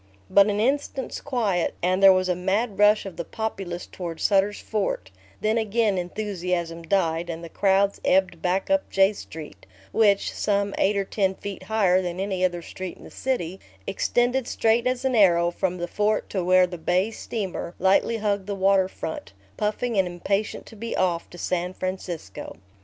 [0.31, 4.59] But an instant's quiet, and there was a mad rush of the populace toward Sutter's
[4.59, 10.73] Fort; then again enthusiasm died, and the crowds ebbed back up J Street, which, some
[10.79, 15.05] eight or ten feet higher than any other street in the city, extended straight as
[15.05, 19.33] an arrow from the fort to where the bay steamer lightly hugged the water front,
[19.55, 22.55] puffing and impatient to be off to San Francisco.